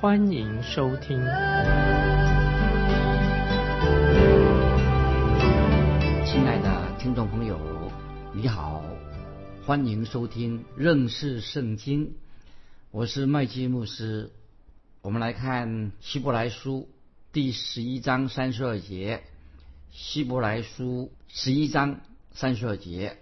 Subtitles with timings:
[0.00, 1.18] 欢迎收听。
[6.24, 7.60] 亲爱的听众朋友，
[8.32, 8.82] 你好，
[9.66, 12.14] 欢迎收听认识圣经。
[12.90, 14.30] 我是麦基牧师。
[15.02, 16.88] 我们来看希伯来书
[17.30, 19.22] 第十一章三十二节。
[19.90, 22.00] 希伯来书十一章。
[22.32, 23.18] 三十二节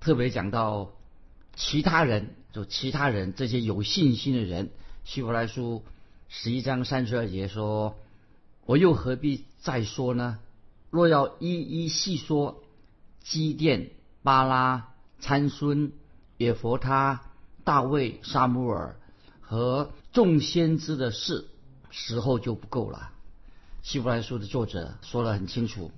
[0.00, 0.90] 特别讲到
[1.56, 4.68] 其他人，就其他人这些有信心的人。
[5.04, 5.82] 希伯来书
[6.32, 7.96] 十一章三十二节说
[8.64, 10.38] ：“我又何必再说呢？
[10.88, 12.62] 若要一一细说
[13.20, 13.90] 基甸、
[14.22, 15.90] 巴拉、参孙、
[16.36, 17.22] 耶佛他、
[17.64, 18.94] 大卫、沙姆尔
[19.40, 21.48] 和众先知的事，
[21.90, 23.10] 时候就不够了。”
[23.82, 25.90] 希伯来书的作者说得很清楚，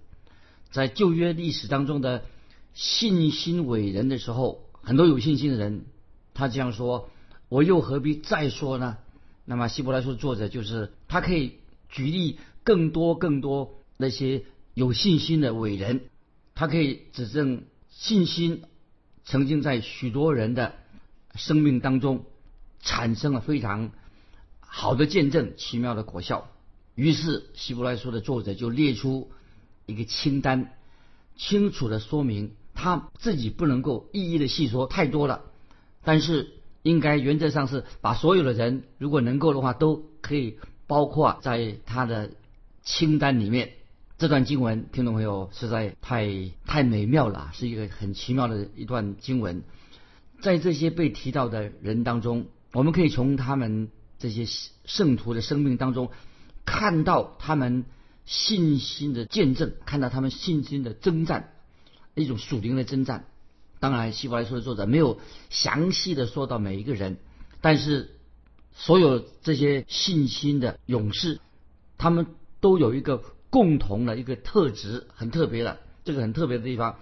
[0.71, 2.25] 在旧约历史当中的。
[2.73, 5.85] 信心伟人的时候，很多有信心的人，
[6.33, 7.11] 他这样说
[7.51, 8.97] ：“我又何必再说呢？”
[9.45, 16.03] 那么希伯来书作者就是他可以举例更多更多那些有信心的伟人，
[16.55, 18.63] 他可以指证信心
[19.25, 20.75] 曾经在许多人的
[21.35, 22.25] 生命当中
[22.81, 23.91] 产生了非常
[24.61, 26.49] 好的见证、奇妙的果效。
[26.95, 29.31] 于是希伯来书的作者就列出
[29.87, 30.73] 一个清单，
[31.37, 32.55] 清楚的说明。
[32.75, 35.43] 他自己不能够一一的细说太多了，
[36.05, 42.31] 但是应该原则上是把所有的人，如果能够的话，都可以包括在他的
[42.83, 43.73] 清单里面。
[44.19, 46.29] 这段经文，听众朋友实在太
[46.65, 49.63] 太美妙了，是一个很奇妙的一段经文。
[50.41, 54.47] 在这些被提到的人当中，我们可以从他们这些
[54.85, 56.11] 圣徒的生命当中，
[56.65, 57.85] 看到他们
[58.27, 61.53] 信心的见证，看到他们信心的征战。
[62.15, 63.25] 一种属灵的征战，
[63.83, 65.19] 当然，希伯来书的作者没有
[65.51, 67.17] 详细的说到每一个人，
[67.61, 68.15] 但是
[68.73, 71.41] 所有这些信心的勇士，
[71.99, 72.29] 他们
[72.61, 75.81] 都有一个共同的一个特质，很特别的。
[76.05, 76.95] 这个很特别的地方，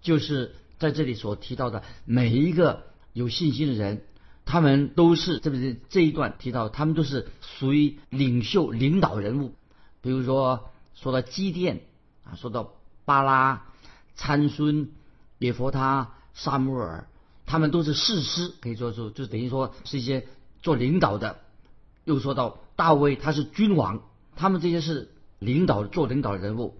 [0.00, 4.00] 就是在这里所提到的每一个有信心的人，
[4.46, 9.54] 他们都是这不是这一段提到，他们都是属于领袖、领导人物。
[10.00, 11.82] 比如说，说到基甸
[12.24, 12.72] 啊，说到
[13.04, 13.64] 巴拉。
[14.14, 14.90] 参孙、
[15.38, 17.08] 耶佛他、萨姆尔，
[17.46, 20.26] 他们都是士师，可以说出，就等于说是一些
[20.62, 21.38] 做领导的。
[22.04, 24.02] 又说到大卫，他是君王，
[24.34, 26.76] 他们这些是领导做领导人物。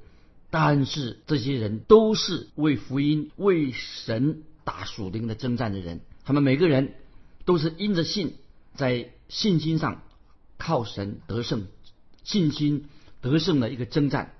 [0.50, 6.00] 但是这些人都是为福音、为神打属灵的征战的人。
[6.24, 6.94] 他们每个人
[7.46, 8.34] 都是因着信，
[8.74, 10.02] 在信心上
[10.58, 11.66] 靠神得胜，
[12.22, 12.84] 信心
[13.22, 14.34] 得胜的一个征战。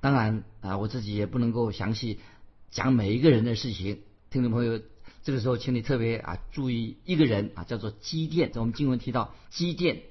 [0.00, 2.20] 当然啊，我自己也不能够详细
[2.70, 3.98] 讲每一个人的事情。
[4.30, 4.78] 听众朋友，
[5.22, 8.50] 这个时候请你特别啊注意一个人啊，叫做基甸。
[8.56, 10.02] 我们经文提到基甸，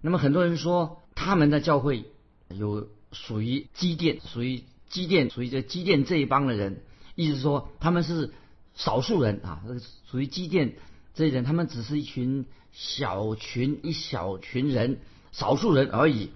[0.00, 2.04] 那么很多人说他们的教会
[2.48, 6.82] 有属于基甸，属于基甸，属于这基甸这一帮的人，
[7.14, 8.32] 意思说他们是
[8.74, 9.62] 少数人啊，
[10.10, 10.74] 属于基甸
[11.14, 14.98] 这些人，他们只是一群小群一小群人，
[15.30, 16.30] 少数人而已。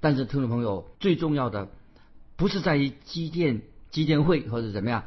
[0.00, 1.70] 但是听众朋友，最重要的。
[2.36, 5.06] 不是在于机电机电会或者怎么样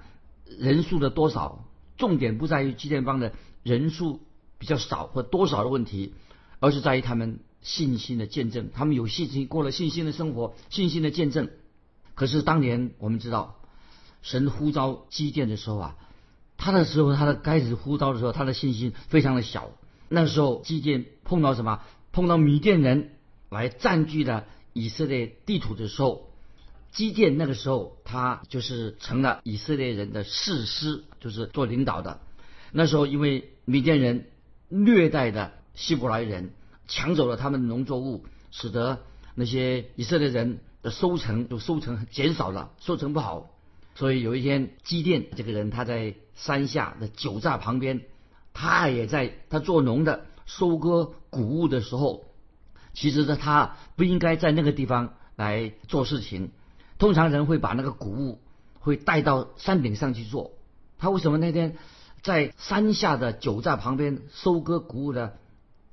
[0.60, 1.66] 人数的多少，
[1.98, 4.22] 重点不在于机电帮的人数
[4.58, 6.14] 比较少或多少的问题，
[6.60, 11.50] 而是在于他们信心的见证，他们有信心过了信心的生活，信心的见证。
[12.16, 13.56] 可是当年我们知道，
[14.22, 15.96] 神呼召机电的时候啊，
[16.58, 19.72] 他的时候他的开始呼召的时候，他的信心非常的小。
[20.10, 21.82] 那时候机电碰到什么？
[22.12, 23.12] 碰到米甸人
[23.50, 26.31] 来占据了以色列地图的时候。
[26.92, 32.20] 基甸那个时候，他就是成了以色列人的士师，就是做领导的。
[32.72, 34.28] 那时候，因为米甸人
[34.68, 36.54] 虐待的希伯来人，
[36.88, 39.00] 抢走了他们的农作物，使得
[39.36, 43.50] 那些以色列人的收成就收成减少了，收成不好。
[43.96, 48.02] 所以有一天，基甸这个人他在山下的酒榨旁边，
[48.54, 52.26] 他也在他做农的收割谷物的时候，
[52.94, 56.52] 其实呢，他不应该在那个地方来做事情。
[57.02, 58.40] 通常人会把那个谷物
[58.80, 60.52] 会带到山顶上去做。
[61.00, 61.76] 他为什么那天
[62.22, 65.32] 在山下的酒寨旁边收割谷物呢？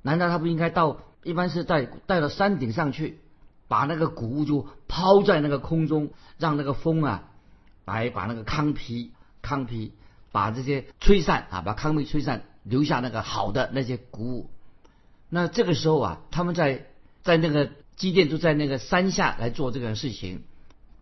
[0.03, 0.99] 难道他不应该到？
[1.23, 3.21] 一般是带带到山顶上去。
[3.69, 7.31] 把那个谷物就抛在那个空中，让那个风啊
[7.87, 9.95] 来把那个糠皮糠皮
[10.31, 14.51] 把这些吹散啊，把糠皮吹散，留下那个好的那些谷物。
[15.31, 16.85] 那这个时候啊，他们在
[17.23, 20.43] 在那个基甸就在那个山下来做这个事情。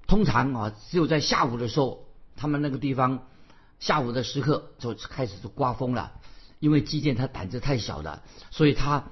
[0.06, 2.06] 通常啊，只有在下午的时候，
[2.36, 3.26] 他们那个地方
[3.80, 6.12] 下午的时刻就开始就刮风了。
[6.58, 9.04] 因为基建他胆子太小了，所以他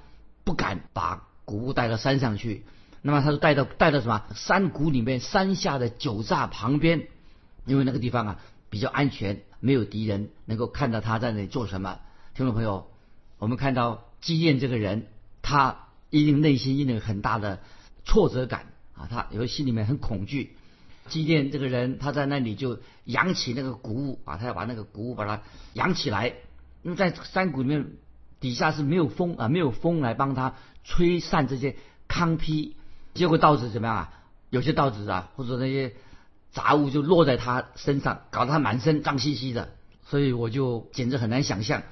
[0.44, 2.64] 不敢把谷物带到山上去。
[3.02, 7.06] 那么他就带到带到什么山谷里面山下的酒榨旁边，
[7.66, 8.40] 因为那个地方啊
[8.70, 12.00] 比较安全，没有敌人能够看到他在那里做什么。
[12.34, 12.90] 听众朋友，
[13.36, 15.06] 我们看到基建这个人，
[15.42, 17.60] 他一定内心一定有很大的
[18.06, 20.56] 挫折感啊，他有心里面很恐惧。
[21.08, 25.42] 基甸这个人，他在那里就扬起那个谷物啊，他要把那个谷物把它
[25.72, 26.34] 扬起来。
[26.82, 27.92] 因为在山谷里面
[28.40, 31.76] 底下是没有风啊，没有风来帮他吹散这些
[32.08, 32.76] 糠坯。
[33.14, 34.12] 结果稻子怎么样啊？
[34.50, 35.94] 有些稻子啊，或者那些
[36.52, 39.70] 杂物就落在他身上，搞得他满身脏兮兮的。
[40.06, 41.82] 所以我就简直很难想象，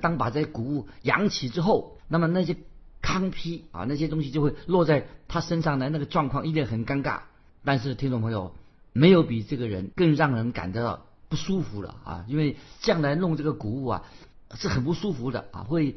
[0.00, 2.56] 当把这些谷物扬起之后，那么那些
[3.00, 7.20] 糠坯啊，那些东西就会落在他身上的那个状况一定很尴尬。
[7.64, 8.54] 但是听众朋友，
[8.92, 12.24] 没有比这个人更让人感到不舒服了啊！
[12.28, 14.04] 因为这样来弄这个谷物啊，
[14.54, 15.96] 是很不舒服的啊，会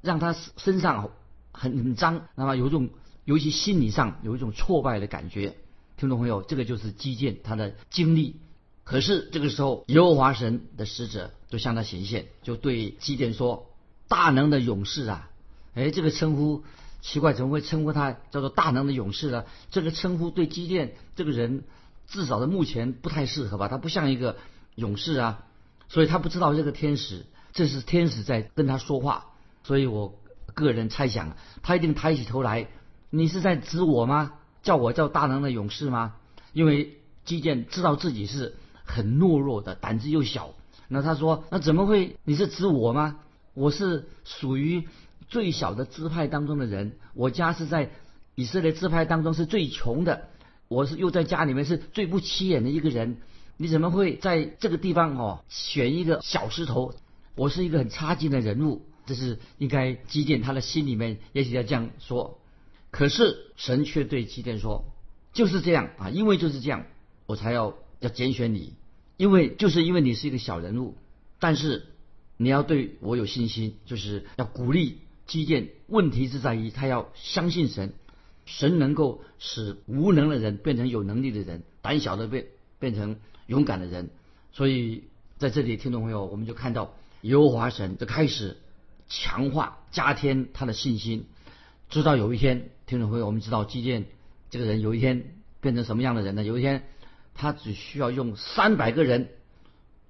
[0.00, 1.10] 让他身上
[1.52, 2.90] 很很脏，那么有一种。
[3.26, 5.56] 尤其心理上有一种挫败的感觉，
[5.96, 8.36] 听众朋友，这个就是基建他的经历。
[8.84, 13.70] 可是这个时候，耶和华神的使者就向他显现，就对基甸说
[14.08, 15.30] ：“大能的勇士啊！”
[15.72, 16.64] 哎，这个称呼
[17.00, 19.46] 奇怪，怎么会称呼他叫做大能的勇士呢？
[19.70, 21.64] 这个称呼对基甸这个人
[22.06, 23.68] 至少在目前不太适合吧？
[23.68, 24.36] 他不像一个
[24.74, 25.44] 勇士啊，
[25.88, 29.26] 所以他不知道这个天使，这是天使在跟他说话。
[29.62, 30.18] 所以我
[30.54, 32.68] 个人猜想，他一定抬起头来。
[33.10, 34.32] 你是在指我吗？
[34.62, 36.14] 叫我叫大能的勇士吗？
[36.52, 38.54] 因为基建知道自己是
[38.84, 40.50] 很懦弱的，胆子又小。
[40.88, 42.16] 那他说：“那怎么会？
[42.24, 43.16] 你是指我吗？
[43.54, 44.86] 我是属于
[45.28, 47.90] 最小的支派当中的人，我家是在
[48.34, 50.28] 以色列支派当中是最穷的，
[50.68, 53.18] 我是又在家里面是最不起眼的一个人。
[53.56, 56.94] 你怎么会在这个地方哦选一个小石头？
[57.36, 62.40] 我是一个很差劲的人物，这是应该基建他的心里面也许要这样说。”
[62.90, 64.84] 可是神却对基甸说
[65.32, 66.86] ：“就是这样啊，因为就是这样，
[67.26, 68.74] 我才要要拣选你，
[69.16, 70.96] 因为就是因为你是一个小人物，
[71.40, 71.86] 但是
[72.36, 75.70] 你要对我有信心，就是要鼓励基甸。
[75.88, 77.94] 问题是在于他要相信神，
[78.46, 82.46] 神能够使无能的人变成有能力的人，胆小的变
[82.78, 84.10] 变成勇敢的人。
[84.52, 85.04] 所以
[85.38, 88.56] 在这里，听众朋友，我们就看到耶和华神就开始
[89.08, 91.26] 强化加添他的信心。”
[91.90, 94.06] 直到有一天，听众朋友，我们知道基建
[94.50, 96.42] 这个人有一天变成什么样的人呢？
[96.42, 96.84] 有一天，
[97.34, 99.28] 他只需要用三百个人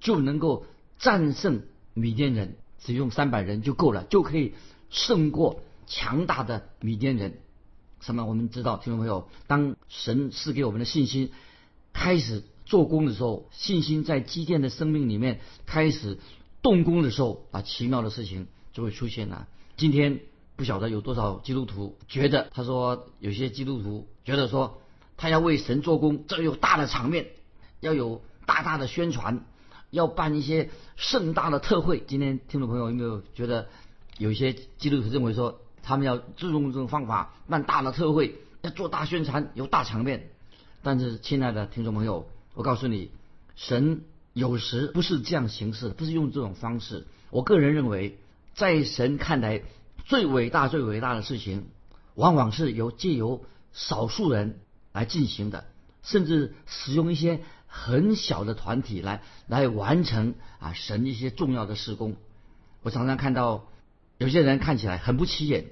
[0.00, 0.66] 就能够
[0.98, 4.54] 战胜米甸人，只用三百人就够了，就可以
[4.88, 7.38] 胜过强大的米甸人。
[8.04, 8.24] 什么？
[8.24, 11.32] 我们知道，听众朋友，当神赐给我们的信心
[11.92, 16.18] 开始做工的时候，信心在基建的生命里面开始
[16.62, 19.48] 动工的时候，啊，奇妙的事情就会出现了。
[19.76, 20.20] 今天。
[20.56, 24.80] 不晓得有多少基督徒觉得，他说有些基督徒觉得说，
[25.16, 27.26] 他要为神做工，这有大的场面，
[27.80, 29.44] 要有大大的宣传，
[29.90, 32.04] 要办一些盛大的特会。
[32.06, 33.66] 今天听众朋友有没有觉得，
[34.16, 40.30] 有些基督徒认为说，他们要注重这种方法，办大的特会，要做大宣传，有大场面。
[40.82, 43.10] 但是，亲爱的听众朋友，我告诉你，
[43.54, 47.06] 神有时不是这样行事，不是用这种方式。
[47.30, 48.18] 我个人认为，
[48.54, 49.62] 在神看来。
[50.06, 51.64] 最伟大、最伟大的事情，
[52.14, 54.60] 往往是由借由少数人
[54.92, 55.64] 来进行的，
[56.02, 62.16] 甚至使用一些很小的团体来来完成啊神一些重要的事工。
[62.82, 63.64] 我常常看到
[64.18, 65.66] 有些人看起来很不起眼，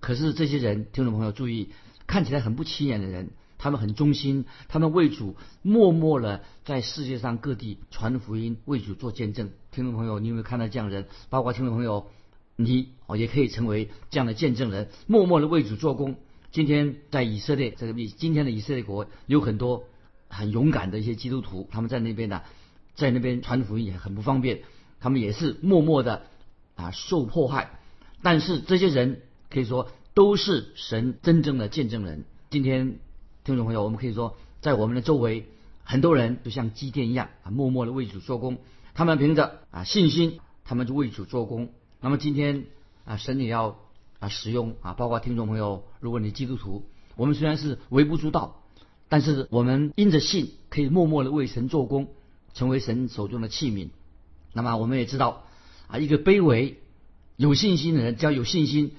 [0.00, 1.70] 可是这些人，听众朋友注意，
[2.06, 9.50] 看起来很不起眼的人，他们很忠心，他们为主默默的在世界上各地传福音，为主做见证。
[9.70, 11.06] 听众朋友，你有没有看到这样人？
[11.30, 12.08] 包括听众朋友。
[12.56, 16.14] 你哦也可以成为这样的见证人，默默的为主做工。
[16.52, 19.86] 今天在以色列这个今天的以色列国有很多
[20.28, 22.42] 很勇敢的一些基督徒，他们在那边呢，
[22.94, 24.60] 在那边传福音也很不方便，
[25.00, 26.26] 他们也是默默的
[26.76, 27.80] 啊受迫害。
[28.24, 32.24] 但是这些人可以说都是神真正的见证人。
[32.48, 32.98] 今天
[33.44, 35.46] 听众朋友，我们可以说在我们的周围
[35.82, 38.56] 很多人就像祭奠一样啊，默默的为主做工。
[38.94, 41.68] 他们凭着啊信心，他们就为主做工。
[42.00, 42.64] 那么今天
[43.04, 43.76] 啊，神也要
[44.20, 48.62] 啊使用啊，包括听众朋友，如果你基督徒，我们虽然是微不足道，
[49.10, 52.08] 但是我们因着信，可以默默的为神做工，
[52.54, 53.90] 成为神手中的器皿。
[54.54, 55.44] 那么我们也知道
[55.88, 56.80] 啊，一个卑微、
[57.36, 58.94] 有信心的人，只要有信心，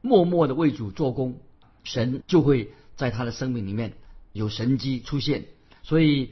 [0.00, 1.38] 默默的为主做工，
[1.84, 3.94] 神就会在他的生命里面
[4.32, 5.46] 有神迹出现。
[5.82, 6.30] 所以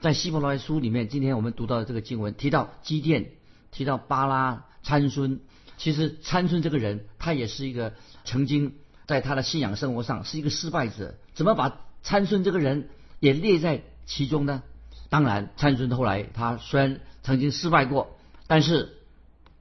[0.00, 3.30] 在希伯来书里面，今天我们读到的这个经文提到基甸，
[3.70, 5.40] 提到巴拉参孙。
[5.78, 7.94] 其实参孙这个人，他也是一个
[8.24, 8.74] 曾经
[9.06, 11.14] 在他的信仰生活上是一个失败者。
[11.32, 14.62] 怎么把参孙这个人也列在其中呢？
[15.08, 18.98] 当然，参孙后来他虽然曾经失败过，但是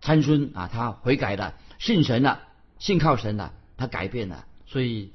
[0.09, 2.39] 参孙啊，他悔改了，信神了，
[2.79, 4.43] 信靠神了，他改变了。
[4.65, 5.11] 所以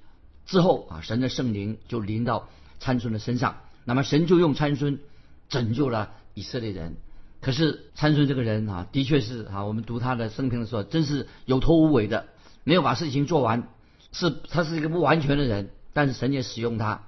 [0.47, 2.49] 之后啊，神的圣灵就临到
[2.79, 5.01] 参孙的身上，那么神就用参孙
[5.49, 6.95] 拯救了以色列人。
[7.41, 12.29] 可是参孙这个人啊，的确是啊，我们读他的生平的时候，真是有头无尾的，
[12.63, 13.67] 没有把事情做完，
[14.13, 15.71] 是他是一个不完全的人。
[15.93, 17.03] 但是神也使用他。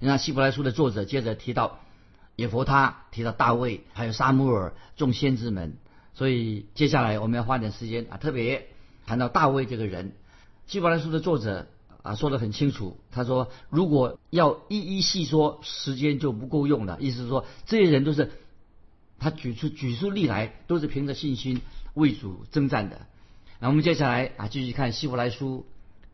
[0.00, 1.78] 你看希伯来书的作者接着提到
[2.34, 5.76] 耶佛他，提到大卫，还有沙穆尔众先知们。
[6.18, 8.66] 所以接下来我们要花点时间啊，特别
[9.06, 10.14] 谈到大卫这个人。
[10.66, 11.68] 希伯来书的作者
[12.02, 16.98] 啊说的很清楚，他说如果要一一细说，时间就不够用了。
[17.00, 18.32] 意思是说，这些人都是。
[19.20, 21.60] 他举出举出例来，都是凭着信心
[21.94, 23.06] 为主征战的。
[23.60, 25.66] 那我们接下来啊，继续看希伯来书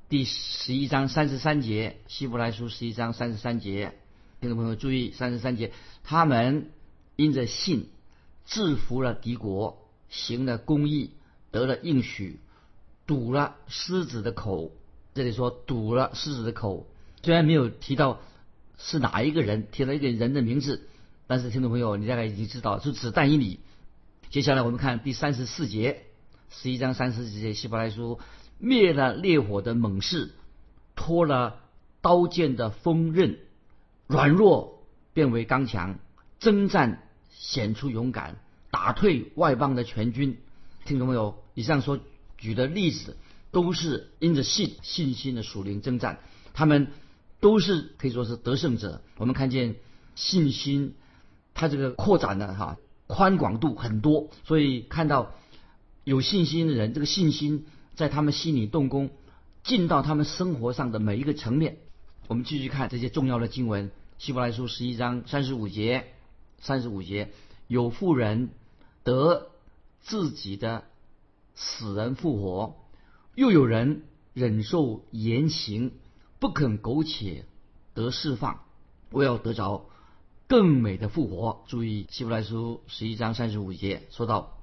[0.09, 1.97] 第十一章三十三节。
[2.09, 3.95] 希伯来书十一章三十三节，
[4.41, 6.71] 听众朋友注意，三十三节，他们
[7.17, 7.89] 因着信
[8.47, 9.84] 制服了敌国，
[10.15, 11.11] 行了公义，
[11.51, 12.39] 得了应许，
[13.05, 14.71] 堵了狮子的口。
[15.13, 16.87] 这里说堵了狮子的口，
[17.23, 18.21] 虽然没有提到
[18.79, 20.87] 是哪一个人，提了一个人的名字。
[21.27, 23.59] 但是听众朋友，你大概已经知道是指但以理。
[24.31, 26.05] 接下来我们看第三十四节，
[26.49, 28.21] 十一章三十四节，希伯来书
[28.59, 30.31] 灭了烈火的猛士，
[30.95, 31.61] 脱了
[32.01, 33.39] 刀剑的锋刃，
[34.07, 35.99] 软弱变为刚强，
[36.39, 38.37] 征战显出勇敢，
[38.75, 40.37] 打退外邦的全军。
[40.85, 42.01] 听众朋友，以上所
[42.37, 43.17] 举的例子
[43.53, 46.19] 都是因着信信心的属灵征战，
[46.55, 46.89] 他们
[47.39, 49.01] 都是可以说是得胜者。
[49.17, 49.77] 我们看见
[50.17, 50.95] 信心。
[51.57, 55.37] 他这个扩展的哈宽广度很多，所以看到
[56.03, 59.11] 有信心的人，这个信心在他们心里动工，
[59.63, 61.77] 进到他们生活上的每一个层面。
[62.27, 66.07] 我们继续看这些重要的经文，《希伯来书》十一章三十五节，
[66.59, 67.31] 三十五节
[67.69, 68.51] 有富人
[69.05, 69.51] 得
[70.01, 70.85] 自己的
[71.55, 72.75] 死人复活，
[73.37, 75.93] 又有人忍受严刑，
[76.41, 77.45] 不肯苟且
[77.95, 78.61] 得释放，
[79.11, 79.87] 我要得着。
[80.47, 81.65] 更美的复活。
[81.69, 84.59] 注意《希伯来书》十一章三十五节说到，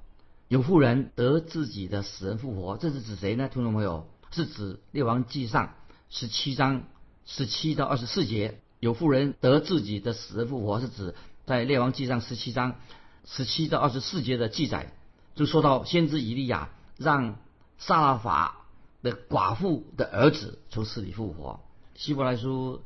[0.46, 3.48] 有妇人得自己的死人复活，这是指谁呢？
[3.48, 5.74] 听众朋友，是指列王记上
[6.08, 6.84] 十七章
[7.26, 8.60] 十七到二十四节。
[8.78, 11.14] 有妇人得自己的死人复活，是指
[11.46, 12.76] 在列王记上十七章
[13.24, 14.92] 十七到二十四节的记载，
[15.34, 17.36] 就说到先知以利亚让
[17.78, 18.66] 撒拉法
[19.02, 21.60] 的寡妇的儿子从死里复活。
[22.02, 22.82] 《希伯来书》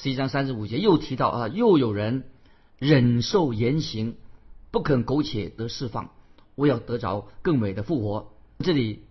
[0.00, 2.24] 十一章三十五节又提到啊，又有人。
[2.78, 4.16] 忍受严刑，
[4.70, 6.12] 不肯苟且得释放，
[6.54, 8.32] 我要得着更美的复活。
[8.60, 9.04] 这里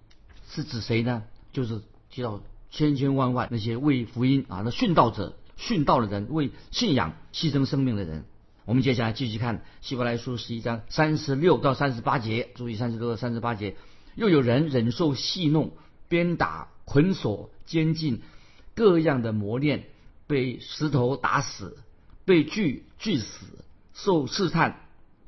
[0.49, 1.21] 是指谁呢？
[1.53, 8.25] 就是提到千千万万那些为福音啊，那殉道者、殉道的人，为信仰牺牲生命的人。
[8.65, 13.75] 我们接下来继续看希伯来书十一章三十六到三十八节，注意三十六到三十八节，
[14.15, 15.71] 又有人忍受戏弄、
[16.07, 18.21] 鞭打、捆锁、监禁，
[18.75, 19.85] 各样的磨练，
[20.27, 21.77] 被石头打死。
[22.25, 23.47] 被锯锯死，
[23.95, 24.81] 受试探，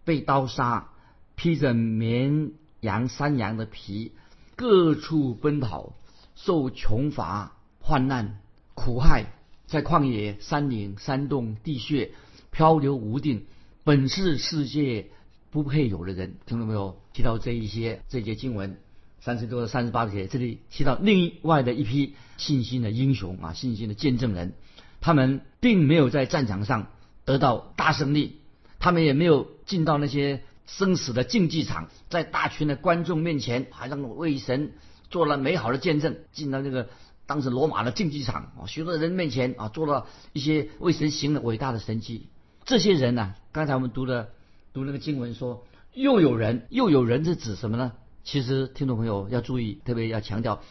[0.05, 0.89] 被刀杀，
[1.35, 4.11] 披着绵羊、山羊的皮，
[4.55, 5.95] 各处奔跑，
[6.35, 8.39] 受穷乏、患难、
[8.75, 9.33] 苦害，
[9.65, 12.11] 在旷野、山岭、山洞、地穴
[12.51, 13.45] 漂流无定，
[13.83, 15.07] 本是世界
[15.49, 16.97] 不配有的人，听到没有？
[17.13, 18.77] 提到这一些这节经文，
[19.19, 24.53] 三十多、三十八节，这里提到另外的一批信心的英雄啊，信心的见证人。
[24.99, 26.87] 他们并没有在战场上
[27.25, 28.37] 得到大胜利，
[28.79, 34.73] 他们也没有进到那些生死的竞技场，在大群的观众面前，好像为神
[35.09, 36.89] 做了美好的见证，进到那个
[37.25, 42.27] 当时罗马的竞技场啊，许多人面前啊，做了一些为神行的伟大的神迹。
[42.65, 44.29] 这些人呢，刚才我们读的
[44.73, 47.93] 读那个经文说，又有人，又有人是指什么呢？
[48.23, 50.61] 其实听众朋友要注意，特别要强调，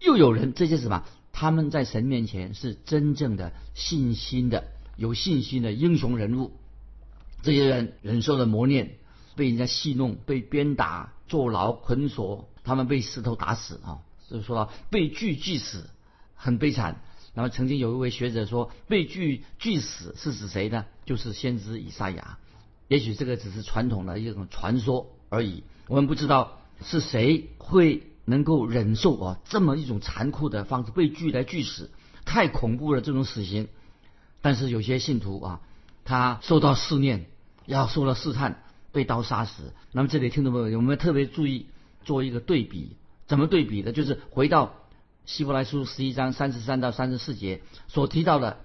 [0.00, 1.04] 又有人这些什么？
[1.32, 4.64] 他们在神面前是真正的信心的、
[4.96, 6.52] 有信心的英雄人物。
[7.42, 8.96] 这些人忍受了磨练，
[9.36, 13.98] 被人家戏弄、被鞭打、坐牢、捆锁，他们被石头打死啊！
[14.28, 15.88] 就是说被锯锯死，
[16.34, 17.00] 很悲惨。
[17.34, 20.84] 那么曾经有一位学者说，被锯锯死是指谁呢？
[21.04, 22.38] 就是先知以赛亚。
[22.88, 31.90] 也许这个只是传统的一种传说而已，我们不知道是谁会能够忍受啊这么一种残酷的方式被锯来锯死，
[32.24, 33.68] 太恐怖了这种死刑。
[34.42, 35.60] 但是有些信徒啊，
[36.04, 37.26] 他受到试炼，
[37.66, 39.72] 要受到试探，被刀杀死。
[39.92, 41.66] 那么这里听众朋友，我们特别注意
[42.04, 42.96] 做一个对比，
[43.28, 43.92] 怎么对比的？
[43.92, 44.74] 就是回到
[45.26, 48.58] 希伯来书十一章三十三到三十四节所提到的。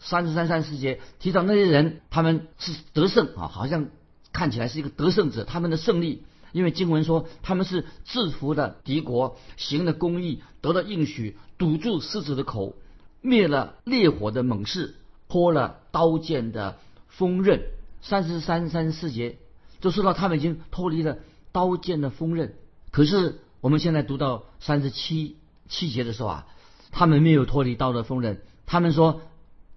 [0.00, 3.88] 三十三、三十四节提到那些人，他们是得胜啊，好像
[4.32, 5.42] 看起来是一个得胜者。
[5.42, 6.22] 他们的胜利，
[6.52, 12.76] 因为经文说他们是制服的敌国，行了公义，得到应许，堵住狮子的口，
[13.22, 14.94] 灭了烈火的猛士，
[15.28, 17.62] 脱了刀剑的锋刃。
[18.00, 19.38] 三十三、三十四节
[19.80, 21.18] 就说到他们已经脱离了
[21.50, 22.54] 刀剑的锋刃。
[22.92, 25.38] 可是我们现在读到三十七
[25.68, 26.46] 七节的时候啊，
[26.90, 29.20] 他们没有脱离刀的锋刃，他们说。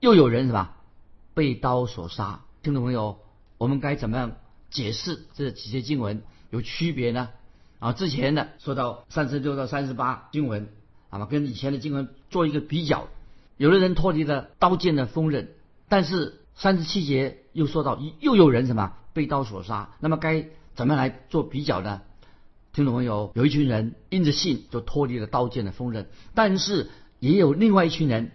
[0.02, 0.72] 又有人什么？
[1.36, 3.20] 被刀所杀，听众朋友，
[3.60, 4.32] 我们该怎么样
[4.72, 7.30] 解释这几节经文有区别呢？
[7.78, 10.70] 啊，之前的说到三十六到三十八经文，
[11.12, 13.10] 那么跟以前的经文做一个比较，
[13.58, 15.52] 有的人脱离了刀剑的锋刃，
[15.88, 22.02] 但是三十七节又说到又有人什么被刀所杀，那么该怎么来做比较呢？
[22.74, 28.32] 听众朋友，有一群人因着信就脱离了刀剑的锋刃，但是也有另外一群人。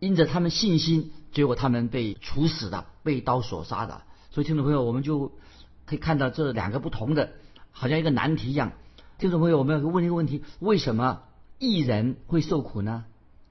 [0.00, 4.02] 因着他们信心，结果他们被处死的，被刀所杀的。
[4.30, 5.32] 所以听众朋友，我们就
[5.86, 7.30] 可以看到这两个不同的，
[7.72, 8.70] 好像一个难题一样。
[9.18, 11.22] 听众朋友，我们要问一个问题：为什么
[11.58, 13.06] 艺人会受苦呢？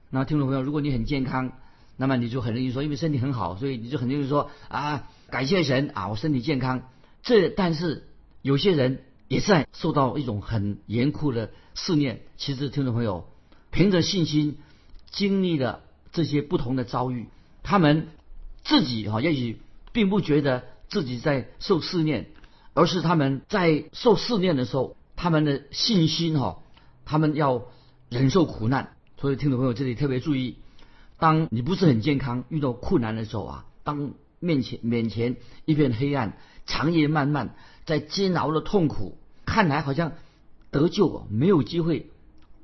[0.08, 1.52] 那听众朋友，如果你很健康，
[1.98, 6.88] 那么你就很容易说，因为身体很好，所以你就很容易说啊，感谢神啊，我身体健康。
[7.22, 8.08] 这但是
[8.40, 12.22] 有些人也在受到一种很严酷的试炼。
[12.36, 13.28] 其实听众朋友，
[13.70, 14.58] 凭着信心
[15.10, 15.82] 经历了。
[16.10, 17.28] 这些不同的遭遇，
[17.62, 18.08] 他们
[18.64, 19.60] 自己哈也许
[19.92, 22.30] 并不觉得自己在受试炼，
[22.72, 26.60] 而是他们在受试炼的时候，他们的信心哈，
[27.04, 27.66] 他们要
[28.08, 28.96] 忍受苦难。
[29.20, 30.56] 所以听众朋友这里特别注意，
[31.18, 37.54] 当你不是很健康，遇到困难的时候啊，当面前面前一片黑暗，长夜漫漫，
[37.88, 40.12] 在煎熬的痛苦，看来好像
[40.70, 42.10] 得救没有机会。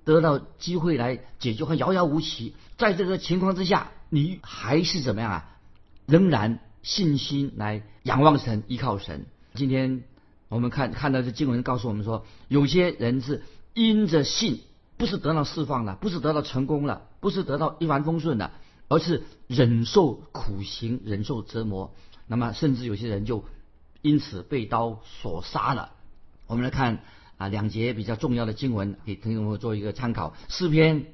[0.05, 2.55] 得到机会来解决，还遥遥无期。
[2.77, 5.57] 在这个情况之下，你还是怎么样啊？
[6.05, 9.25] 仍然信心来仰望神，依靠神。
[9.55, 10.03] 今天
[10.51, 14.61] 我们看看到这经文告诉我们说，有些人是因着信，
[14.99, 18.51] 不是得到释放了，不是得到成功了，不是得到一帆风顺的，
[18.89, 21.95] 而是忍受苦刑，忍受折磨。
[22.27, 23.47] 那么，甚至有些人就
[24.05, 25.91] 因此被刀所杀了。
[26.47, 27.01] 我们来看。
[27.37, 30.37] 啊，两节比较重要的经文给听众朋友做一个参考。
[30.49, 31.07] 诗篇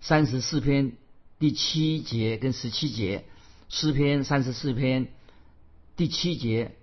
[0.00, 0.94] 三十四篇
[1.38, 3.26] 第七节跟十七节，
[3.68, 5.06] 诗篇三十四篇
[5.94, 6.74] 第七节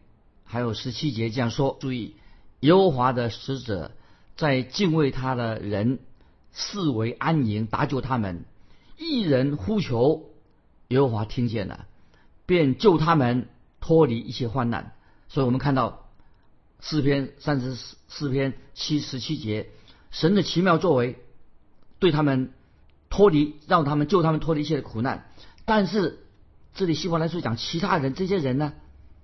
[0.45, 2.15] 还有十七节这样说：注意，
[2.61, 3.91] 耶和华的使者
[4.37, 5.99] 在敬畏他的人
[6.53, 8.45] 视为安营，搭救他们。
[8.97, 10.29] 一人呼求，
[10.87, 11.85] 耶和华听见了，
[12.45, 13.49] 便救他们
[13.81, 14.93] 脱离一切患难。
[15.33, 15.99] 所以我们看到。
[16.85, 17.77] 四篇三十
[18.09, 19.69] 四篇七十七节，
[20.11, 21.17] 神的奇妙作为，
[21.97, 22.51] 对他们
[23.09, 25.29] 脱离，让他们救他们脱离一切的苦难。
[25.63, 26.19] 但是
[26.73, 28.73] 这里希望来说讲其他人，这些人呢，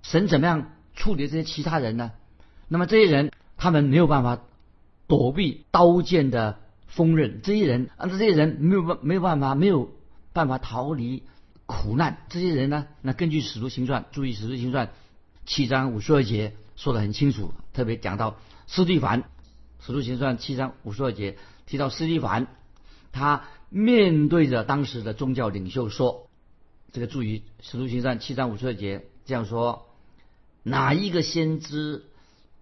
[0.00, 2.12] 神怎么样处理这些其他人呢？
[2.66, 4.40] 那么这些人，他们没有办法
[5.06, 7.42] 躲避刀剑的锋刃。
[7.42, 9.90] 这些人啊，这些人没有办没有办法没有
[10.32, 11.24] 办法逃离
[11.66, 12.24] 苦难。
[12.30, 14.90] 这些人呢，那根据使徒行传，注意使徒行传
[15.50, 16.54] 七章五十二节。
[16.76, 18.36] 说得很清楚，特别讲到
[18.68, 19.22] 斯蒂凡，
[19.84, 21.36] 《使徒行传》七章五十二节
[21.66, 22.46] 提到斯蒂凡，
[23.10, 26.30] 他面对着当时的宗教领袖说
[26.92, 29.88] ：“这个注意，《使徒行传》七章五十二节这样说，
[30.62, 32.04] 哪一个先知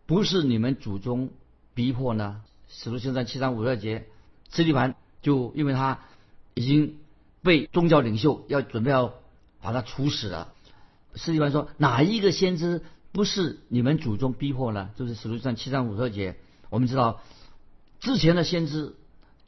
[0.07, 1.29] 不是你们祖宗
[1.74, 2.40] 逼迫呢？”
[2.74, 4.07] 《使徒行传》七章五十二节，
[4.48, 6.01] 斯蒂凡就因为他
[6.55, 6.96] 已经
[7.42, 9.14] 被宗教领袖要准备要
[9.61, 10.55] 把他处死了，
[11.14, 16.37] 斯蒂凡说：“哪一个先知？”不是你们祖宗逼迫呢，就是史书上七章五十二节。
[16.68, 17.23] 我们知道
[18.01, 18.94] 之前的先知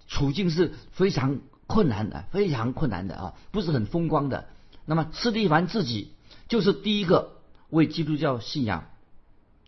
[0.08, 4.48] 处境是非常困难的，非常困难的啊，不是很风光的。
[4.86, 6.14] 那么斯蒂凡自己
[6.48, 7.36] 就是第一个
[7.68, 8.86] 为基督教信仰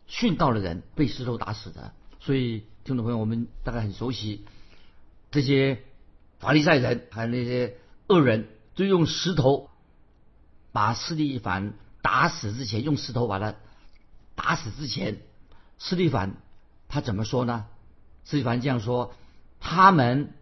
[0.09, 1.93] 殉道的人，被石头打死的。
[2.19, 4.47] 所以听众朋友，我们大概很熟悉
[5.31, 5.83] 这些
[6.41, 7.77] 法利赛人，还有那些
[8.09, 9.69] 恶人，就用石头
[10.73, 13.55] 把斯蒂凡打死之前，用石头把他。
[14.35, 15.21] 打死之前，
[15.79, 16.35] 斯蒂凡
[16.89, 17.67] 他怎么说呢？
[18.25, 19.13] 斯蒂凡这样说：
[19.61, 20.33] 他们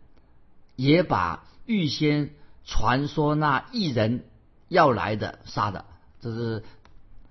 [0.76, 2.30] 也把预先
[2.64, 4.24] 传说那异人
[4.68, 5.84] 要来的杀的。
[6.20, 6.64] 这是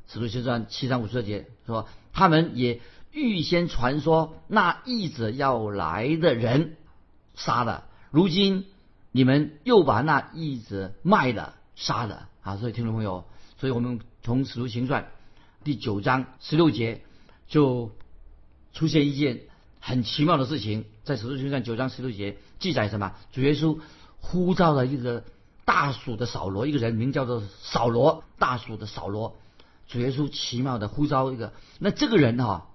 [0.08, 2.82] 使徒行传七章五十二节说，他们也
[3.14, 6.76] 预先传说那异者要来的人
[7.36, 7.86] 杀的。
[8.12, 8.66] 如今
[9.12, 12.58] 你们又把那异者卖了杀了啊！
[12.58, 13.26] 所以听众朋友，
[13.60, 15.12] 所以我们从使徒行传
[15.64, 17.04] 第九章十六节
[17.48, 17.92] 就
[18.74, 19.42] 出现一件
[19.80, 23.14] 很奇妙的事情，在使徒行传九章十六节记载什么？
[23.32, 23.80] 主耶稣
[24.20, 25.24] 呼召了一个
[25.64, 29.38] 大属的扫罗，一个人名叫做扫罗，大属的扫罗。
[29.88, 32.70] 主耶稣奇妙的呼召一个，那这个人哈，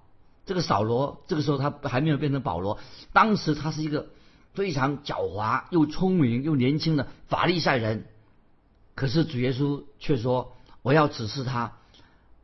[0.45, 2.79] 这个扫罗，这个时候他还没有变成保罗，
[3.11, 4.07] 当时他是一个
[4.53, 8.07] 非常狡猾又聪明又年轻的法利赛人，
[8.95, 11.73] 可是主耶稣却说：“我要指示他，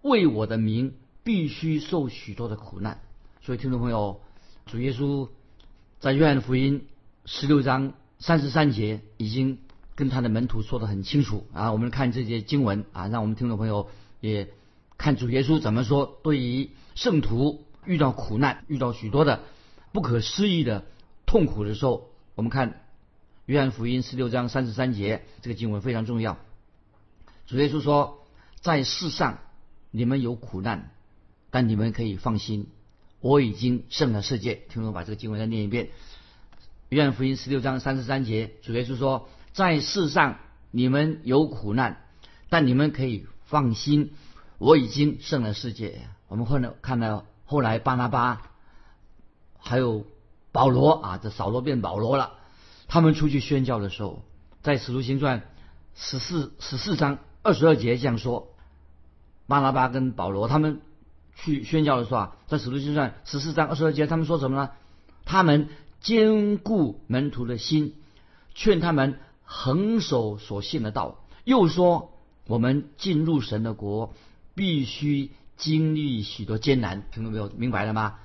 [0.02, 3.00] 为我的名必须受许多的苦难。”
[3.42, 4.22] 所以听众朋友，
[4.66, 5.30] 主耶稣
[6.00, 6.86] 在约翰福音
[7.26, 9.58] 十六章三十三节已经
[9.96, 11.72] 跟他的门徒说的很清楚啊。
[11.72, 14.50] 我们看这些经文啊，让我们听众朋友也。
[14.98, 16.20] 看主耶稣怎么说？
[16.22, 19.40] 对于圣徒遇到苦难、遇到许多的
[19.94, 20.86] 不可思议的
[21.26, 22.84] 痛苦的时候，我们看
[23.45, 26.38] 约翰福音十六章三十三节，这个经文非常重要。
[27.47, 28.25] 主耶稣说
[28.62, 29.39] ：“在世上
[29.89, 30.91] 你们有苦难，
[31.49, 32.69] 但你们可以放心，
[33.19, 35.89] 我已经胜了世界。”听我把这个经文再念一遍。
[36.89, 40.38] 约翰福音十六章三十三节，主耶稣说：“在世上
[40.69, 42.06] 你们有苦难，
[42.49, 44.13] 但你们可以放心。”
[44.60, 46.08] 我已经胜了世界。
[46.27, 48.51] 我们后来看到后来巴拿巴
[49.58, 50.06] 还有
[50.51, 52.34] 保罗啊，这扫罗变保罗了。
[52.91, 54.21] 他们出去宣教的时候，
[54.62, 55.43] 在使徒行传
[55.95, 58.49] 十四十四章二十二节这样说：
[59.47, 60.82] 巴拿巴跟保罗他们
[61.34, 64.71] 去宣教的时候啊，在使徒行传十四章二十二节，他们说什么呢？
[65.23, 65.69] 他们
[66.01, 67.95] 兼顾门徒的心，
[68.56, 72.12] 劝他们恒守所信的道，又说
[72.45, 74.13] 我们进入神的国。
[74.54, 77.49] 必须经历许多艰难，听懂没有？
[77.56, 78.19] 明白了吗？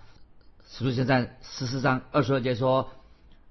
[0.68, 2.90] 使徒行传十四章二十二节说，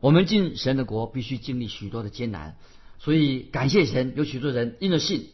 [0.05, 2.57] 我们进神的国必须经历许多的艰难，
[2.99, 5.31] 所以感谢神，有许多人因着信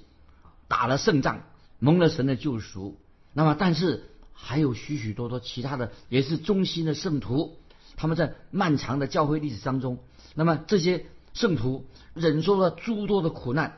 [0.70, 1.44] 打了胜仗，
[1.80, 2.98] 蒙了神的救赎。
[3.34, 7.58] 那么，但是还有许许多多其他的也是忠心的圣徒，
[7.98, 10.00] 他们在漫长的教会历史当中，
[10.36, 13.78] 那么这些圣徒忍受了诸多的苦难，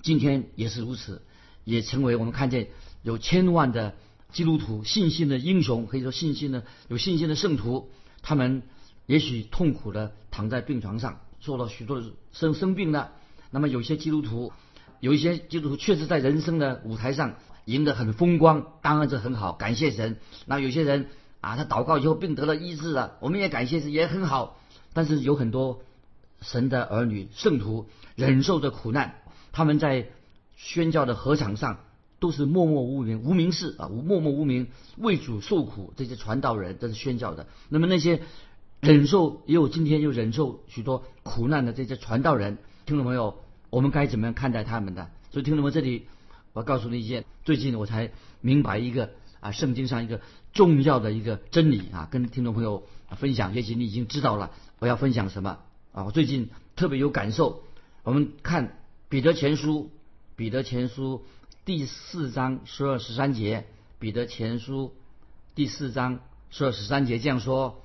[0.00, 1.20] 今天也是如此。
[1.64, 2.68] 也成为我们看见
[3.02, 3.94] 有千万的
[4.32, 7.90] 基督徒信心的英雄，可以说信心的有信心的圣徒，
[8.22, 8.62] 他们
[9.06, 13.12] 也许痛苦的躺在病床上，做了许多生生病的。
[13.50, 14.52] 那么有些基督徒，
[15.00, 17.34] 有一些基督徒确实在人生的舞台上
[17.64, 20.18] 赢得很风光，当然这很好，感谢神。
[20.46, 21.08] 那有些人
[21.40, 24.58] 啊，他祷告以后病得了医治了，我们也感谢，也很好。
[24.92, 25.82] 但是有很多
[26.40, 29.16] 神的儿女圣徒忍受着苦难，
[29.52, 30.08] 他们在。
[30.54, 31.80] 宣教的合场上
[32.20, 37.48] 都是默默无名、无名氏啊，默默无名为主受苦，这些传道人都是宣教的。
[37.68, 38.22] 那么那些
[38.82, 43.38] 忍受也有今天又忍受许多苦难的这些传道人，听众朋友，
[43.70, 45.08] 我们该怎么样看待他们的？
[45.30, 46.08] 所以听众们，这里
[46.52, 50.20] 我告诉你一件，最近我才明白一个啊，圣经上一个
[50.52, 52.82] 重要的一个真理啊，跟听众朋友
[53.16, 53.54] 分享。
[53.54, 55.60] 也许你已经知道了，我要分享什么
[55.92, 56.02] 啊？
[56.02, 57.62] 我最近特别有感受。
[58.02, 59.90] 我们看彼得前书。
[60.34, 61.22] 彼得前书
[61.64, 63.64] 第四章十二十三节，
[64.00, 64.92] 彼得前书
[65.54, 66.18] 第四章
[66.50, 67.81] 十二十三节这样说：“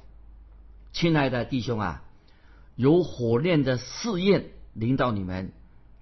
[0.93, 2.03] 亲爱的弟兄啊，
[2.75, 5.51] 有火炼的试验临到你们，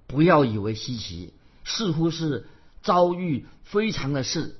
[0.07, 2.47] 不要以为稀奇，似乎是
[2.81, 4.55] 遭遇非常的事，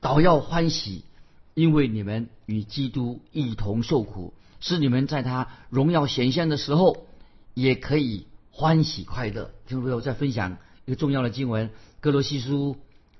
[0.00, 1.04] 倒要欢喜，
[1.54, 7.06] 因为你们与基督一同受苦，是你们在他荣耀显现的时候，
[7.54, 10.56] 也可以欢喜快乐。”听众朋友在分享。
[10.86, 11.68] 一个重要的经文，
[12.00, 12.74] 《哥罗西书》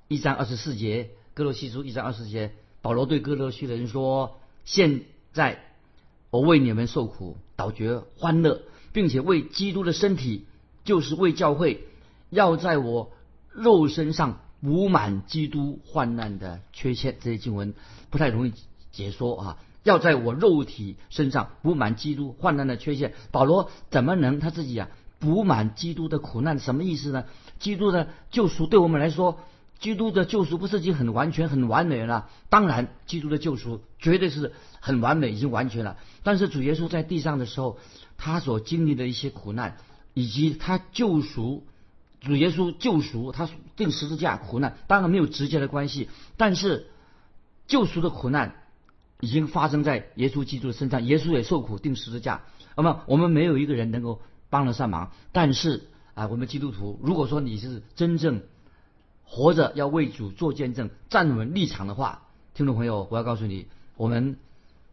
[0.07, 5.65] 一章二十四节，《哥罗西书》一章二十四节，保罗对哥罗西的人说：“现在
[6.35, 10.47] 我为你们受苦，倒觉欢乐，并且为基督的身体，
[10.83, 11.85] 就是为教会，
[12.29, 13.13] 要在我
[13.53, 17.73] 肉身上补满基督患难的缺陷。”这些经文
[18.11, 18.53] 不太容易
[18.91, 19.59] 解说啊！
[19.85, 24.89] 要在我肉体身上补满基督患难的缺陷，保罗怎么能他自己啊？
[25.21, 27.27] 补满基督的苦难，什么意思呢？
[27.61, 29.39] 基督的救赎对我们来说，
[29.85, 32.31] 基督的救赎不是已经很完全、很完美了？
[32.49, 35.99] 当然，基督的救赎绝对是很完美、已经完全了。
[36.23, 37.79] 但是主耶稣在地上的时候，
[38.17, 39.77] 他所经历的一些苦难，
[40.15, 41.67] 以及他救赎，
[42.23, 46.09] 主耶稣救赎他定十字架苦难，当然没有直接的关系。
[46.39, 46.87] 但是
[47.67, 48.57] 救赎的苦难
[49.21, 52.41] 已经发生在耶稣基督的身上，耶稣也受苦定十字架。
[52.75, 54.23] 那么我们没有一个人能够。
[54.51, 58.43] 帮得上忙，但是啊，我们基督徒，如果说你是真正
[59.25, 62.23] 活着要为主做见证、站稳立场的话，
[62.55, 64.37] 听众朋友，我要告诉你，我们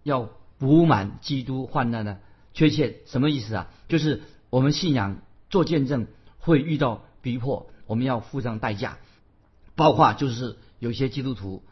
[0.03, 2.19] 要补满基督患难的
[2.53, 2.95] 缺陷。
[3.05, 3.67] 什么意思啊？
[3.87, 6.07] 就是我们信仰做见证
[6.39, 8.97] 会遇到逼迫，我们要付上代价。
[9.75, 11.63] 包括就是有些基督徒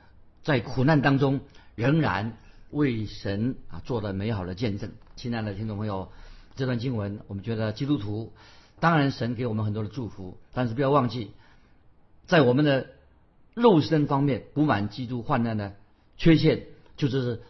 [0.43, 1.41] 在苦难当中
[1.76, 2.38] 仍然
[2.72, 4.91] 为神啊做了美好的见证。
[5.15, 6.10] 亲爱的听众朋友，
[6.56, 8.32] 这段经文我们觉得基督徒
[8.80, 11.32] 当然神给我们很多的祝福，但是不要忘记，
[12.30, 12.88] 在我们的
[13.56, 15.76] 肉身方面补满基督患难的
[16.15, 17.42] 缺陷，就是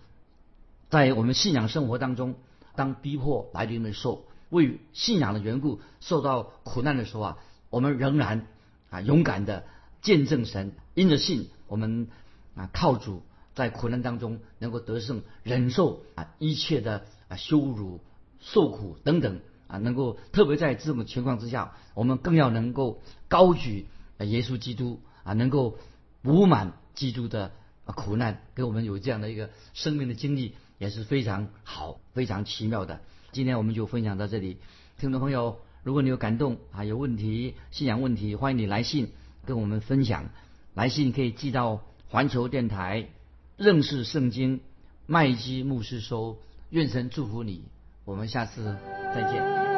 [0.90, 2.34] 在我们信仰生活当中，
[2.76, 7.38] 当逼迫来临的时候，为信仰的缘故受到苦难的时候啊，
[7.70, 8.48] 我们仍然
[8.90, 9.66] 啊勇敢的。
[10.02, 12.08] 见证神，因着信，我们
[12.56, 13.22] 啊靠主，
[13.54, 18.00] 在苦难当中能够得胜，忍受啊一切的啊羞辱、
[18.40, 23.88] 受苦等等啊，能够特别在这种情况之下，我们更要能够高举
[24.26, 25.78] 耶稣基督啊，能够
[26.22, 27.52] 补满基督的
[27.86, 33.02] 苦难，给我们有这样的一个生命的经历，也是非常好、非常奇妙的。
[33.32, 34.58] 今天我们就分享到这里，
[34.98, 39.12] 听众朋友，如果你有感动啊，有问题、信仰问题，欢迎你来信。
[39.46, 40.30] 跟我们分享，
[40.76, 43.10] 来信可以寄到环球电台
[43.58, 44.60] 认识圣经
[45.08, 46.38] 麦基牧师收。
[46.70, 47.64] 愿神祝福你，
[48.06, 48.78] 我们下次
[49.16, 49.69] 再见。